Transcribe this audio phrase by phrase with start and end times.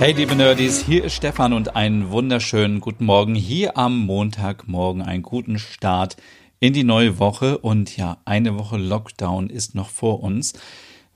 [0.00, 5.02] Hey liebe Nerdies, hier ist Stefan und einen wunderschönen guten Morgen hier am Montagmorgen.
[5.02, 6.16] Einen guten Start
[6.58, 10.54] in die neue Woche und ja, eine Woche Lockdown ist noch vor uns.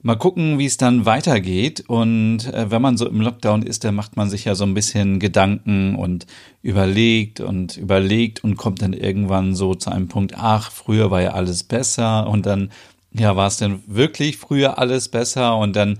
[0.01, 1.83] Mal gucken, wie es dann weitergeht.
[1.87, 4.73] Und äh, wenn man so im Lockdown ist, dann macht man sich ja so ein
[4.73, 6.25] bisschen Gedanken und
[6.61, 11.31] überlegt und überlegt und kommt dann irgendwann so zu einem Punkt, ach, früher war ja
[11.31, 12.71] alles besser und dann,
[13.11, 15.99] ja, war es denn wirklich früher alles besser und dann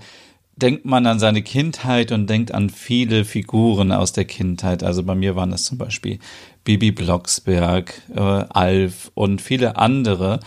[0.62, 4.82] denkt man an seine Kindheit und denkt an viele Figuren aus der Kindheit.
[4.82, 6.18] Also bei mir waren es zum Beispiel
[6.64, 10.40] Bibi Blocksberg, äh, Alf und viele andere.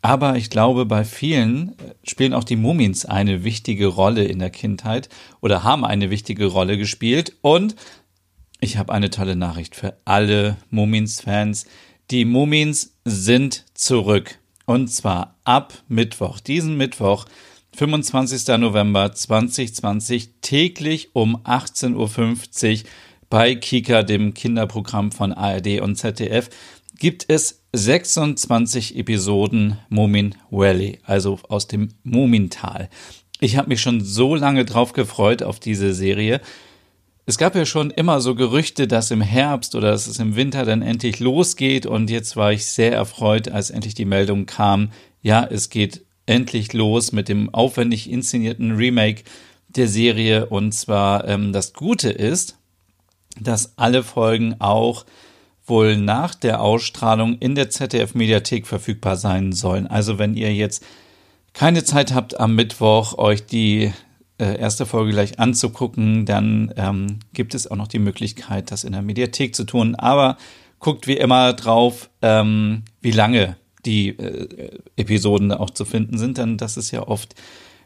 [0.00, 1.74] Aber ich glaube, bei vielen
[2.04, 5.08] spielen auch die Mumins eine wichtige Rolle in der Kindheit
[5.40, 7.36] oder haben eine wichtige Rolle gespielt.
[7.40, 7.74] Und
[8.60, 11.66] ich habe eine tolle Nachricht für alle Mumins-Fans.
[12.10, 14.38] Die Mumins sind zurück.
[14.66, 17.24] Und zwar ab Mittwoch, diesen Mittwoch
[17.76, 18.58] 25.
[18.58, 22.88] November 2020 täglich um 18.50 Uhr
[23.30, 26.50] bei Kika, dem Kinderprogramm von ARD und ZDF,
[26.98, 32.88] gibt es 26 Episoden Mumin Valley, also aus dem Mumintal.
[33.40, 36.40] Ich habe mich schon so lange drauf gefreut auf diese Serie.
[37.26, 40.64] Es gab ja schon immer so Gerüchte, dass im Herbst oder dass es im Winter
[40.64, 45.44] dann endlich losgeht und jetzt war ich sehr erfreut, als endlich die Meldung kam, ja,
[45.44, 49.24] es geht endlich los mit dem aufwendig inszenierten Remake
[49.68, 50.46] der Serie.
[50.46, 52.58] Und zwar ähm, das Gute ist,
[53.40, 55.06] dass alle Folgen auch
[55.66, 59.86] wohl nach der Ausstrahlung in der ZDF-Mediathek verfügbar sein sollen.
[59.86, 60.84] Also wenn ihr jetzt
[61.52, 63.92] keine Zeit habt, am Mittwoch euch die
[64.38, 68.92] äh, erste Folge gleich anzugucken, dann ähm, gibt es auch noch die Möglichkeit, das in
[68.92, 69.94] der Mediathek zu tun.
[69.94, 70.36] Aber
[70.78, 76.56] guckt wie immer drauf, ähm, wie lange die äh, Episoden auch zu finden sind, dann
[76.56, 77.34] das ist ja oft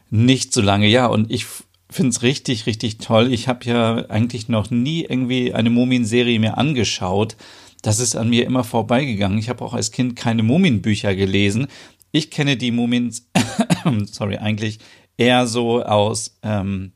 [0.09, 0.87] nicht so lange.
[0.87, 1.45] Ja, und ich
[1.89, 3.31] finde es richtig, richtig toll.
[3.31, 7.35] Ich habe ja eigentlich noch nie irgendwie eine Mumien-Serie mir angeschaut.
[7.81, 9.37] Das ist an mir immer vorbeigegangen.
[9.37, 11.67] Ich habe auch als Kind keine Mumienbücher gelesen.
[12.11, 13.29] Ich kenne die Mumins,
[14.05, 14.79] sorry, eigentlich
[15.17, 16.93] eher so aus, ähm,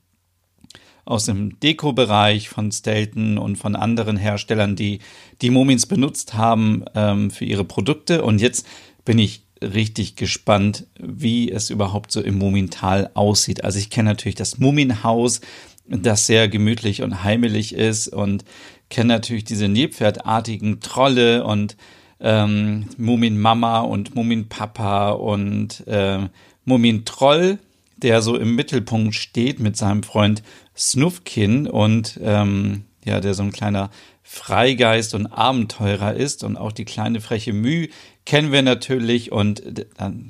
[1.08, 5.00] aus dem Deko-Bereich von Stelton und von anderen Herstellern, die
[5.42, 8.24] die Mumins benutzt haben ähm, für ihre Produkte.
[8.24, 8.68] Und jetzt
[9.06, 13.64] bin ich richtig gespannt, wie es überhaupt so im Mumintal aussieht.
[13.64, 15.42] Also ich kenne natürlich das Muminhaus,
[15.88, 18.44] das sehr gemütlich und heimelig ist und
[18.90, 21.78] kenne natürlich diese Nilpferdartigen Trolle und
[22.20, 26.28] ähm, Mumin Mama und Mumin Papa und äh,
[26.66, 27.60] Mumin Troll,
[27.98, 30.44] der so im Mittelpunkt steht mit seinem Freund
[30.76, 33.90] Snufkin und ähm, ja, der so ein kleiner
[34.24, 37.88] Freigeist und Abenteurer ist und auch die kleine freche Müh
[38.26, 39.64] kennen wir natürlich und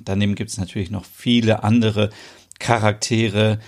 [0.06, 2.12] daneben gibt es natürlich noch viele andere
[2.60, 3.60] Charaktere,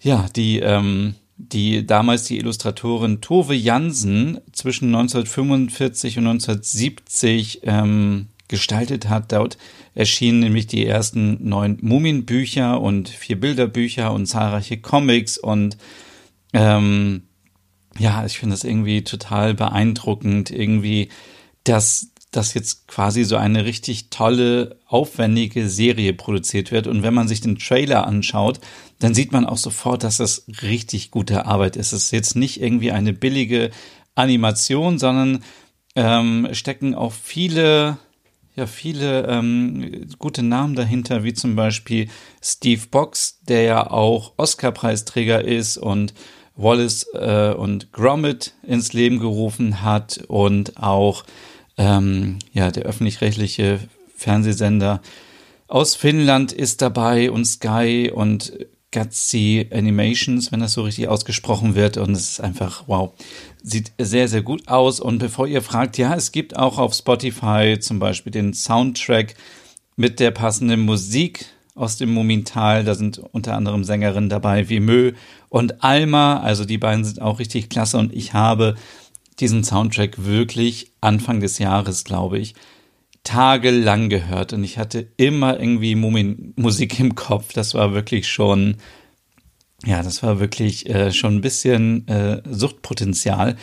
[0.00, 9.08] ja, die, ähm, die damals die Illustratorin Tove Jansen zwischen 1945 und 1970 ähm, gestaltet
[9.08, 9.32] hat.
[9.32, 9.58] Dort
[9.94, 15.76] erschienen nämlich die ersten neun Mumienbücher und vier Bilderbücher und zahlreiche Comics und
[16.52, 17.22] ähm,
[17.98, 21.10] ja, ich finde das irgendwie total beeindruckend, irgendwie,
[21.62, 26.86] dass dass jetzt quasi so eine richtig tolle, aufwendige Serie produziert wird.
[26.86, 28.60] Und wenn man sich den Trailer anschaut,
[28.98, 31.92] dann sieht man auch sofort, dass das richtig gute Arbeit ist.
[31.92, 33.70] Es ist jetzt nicht irgendwie eine billige
[34.14, 35.44] Animation, sondern
[35.96, 37.98] ähm, stecken auch viele,
[38.56, 42.08] ja, viele ähm, gute Namen dahinter, wie zum Beispiel
[42.42, 46.14] Steve Box, der ja auch Oscar-Preisträger ist und
[46.56, 51.24] Wallace äh, und Gromit ins Leben gerufen hat und auch
[51.76, 53.80] ähm, ja, der öffentlich-rechtliche
[54.16, 55.02] Fernsehsender
[55.66, 58.52] aus Finnland ist dabei und Sky und
[58.94, 61.96] Gutsy Animations, wenn das so richtig ausgesprochen wird.
[61.96, 63.12] Und es ist einfach, wow,
[63.62, 65.00] sieht sehr, sehr gut aus.
[65.00, 69.34] Und bevor ihr fragt, ja, es gibt auch auf Spotify zum Beispiel den Soundtrack
[69.96, 72.84] mit der passenden Musik aus dem Mumintal.
[72.84, 75.12] Da sind unter anderem Sängerinnen dabei wie Mö
[75.48, 76.40] und Alma.
[76.40, 77.98] Also die beiden sind auch richtig klasse.
[77.98, 78.76] Und ich habe
[79.40, 82.54] diesen Soundtrack wirklich Anfang des Jahres, glaube ich,
[83.24, 87.52] tagelang gehört und ich hatte immer irgendwie Mumin-Musik im Kopf.
[87.54, 88.76] Das war wirklich schon,
[89.84, 93.56] ja, das war wirklich äh, schon ein bisschen äh, Suchtpotenzial.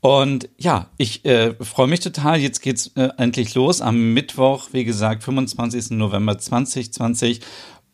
[0.00, 2.38] Und ja, ich äh, freue mich total.
[2.38, 5.92] Jetzt geht's äh, endlich los am Mittwoch, wie gesagt, 25.
[5.92, 7.40] November 2020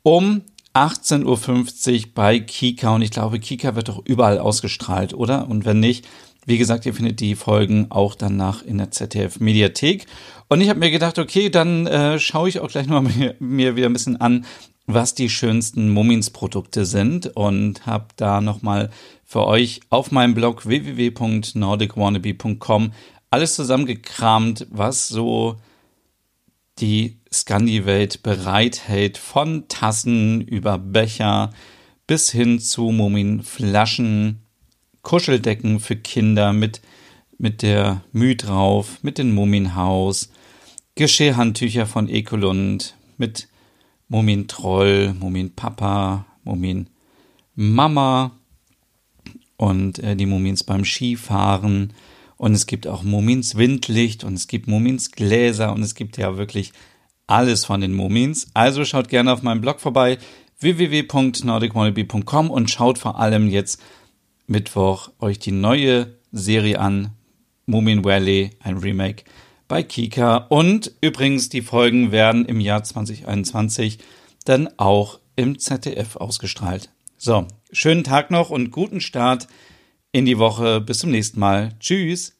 [0.02, 0.43] um
[0.75, 2.94] 18.50 Uhr bei Kika.
[2.94, 5.49] Und ich glaube, Kika wird doch überall ausgestrahlt, oder?
[5.49, 6.08] Und wenn nicht,
[6.46, 10.06] wie gesagt, ihr findet die Folgen auch danach in der ZDF Mediathek.
[10.48, 13.76] Und ich habe mir gedacht, okay, dann äh, schaue ich auch gleich mal mir, mir
[13.76, 14.44] wieder ein bisschen an,
[14.87, 18.90] was die schönsten Mummins-Produkte sind und habe da nochmal
[19.25, 22.92] für euch auf meinem Blog www.nordicwannabe.com
[23.31, 25.60] alles zusammengekramt, was so
[26.78, 31.50] die Scandi-Welt bereithält, von Tassen über Becher
[32.06, 34.42] bis hin zu Muminflaschen,
[35.02, 36.81] Kuscheldecken für Kinder mit,
[37.38, 40.31] mit der Müh drauf, mit dem Muminhaus,
[40.94, 43.49] Geschirrhandtücher von Ekolund, mit
[44.08, 45.52] Mumin Troll, Mumin
[49.56, 51.93] und äh, die Mumins beim Skifahren.
[52.37, 56.38] Und es gibt auch Mumins Windlicht und es gibt Mumins Gläser und es gibt ja
[56.38, 56.73] wirklich
[57.26, 58.49] alles von den Mumins.
[58.55, 60.19] Also schaut gerne auf meinem Blog vorbei
[60.61, 63.81] www.nordicwannabe.com und schaut vor allem jetzt
[64.50, 67.12] Mittwoch euch die neue Serie an,
[67.67, 69.23] Mumin Valley, ein Remake
[69.69, 70.38] bei Kika.
[70.49, 73.99] Und übrigens, die Folgen werden im Jahr 2021
[74.44, 76.91] dann auch im ZDF ausgestrahlt.
[77.17, 79.47] So, schönen Tag noch und guten Start
[80.11, 80.81] in die Woche.
[80.81, 81.76] Bis zum nächsten Mal.
[81.79, 82.39] Tschüss.